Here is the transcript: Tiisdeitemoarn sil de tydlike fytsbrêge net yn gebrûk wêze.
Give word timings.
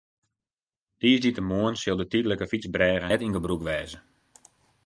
Tiisdeitemoarn 0.99 1.75
sil 1.81 1.97
de 1.99 2.07
tydlike 2.11 2.45
fytsbrêge 2.51 3.07
net 3.07 3.23
yn 3.25 3.33
gebrûk 3.37 3.61
wêze. 3.67 3.97